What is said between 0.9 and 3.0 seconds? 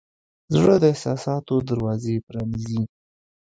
احساساتو دروازې پرانیزي.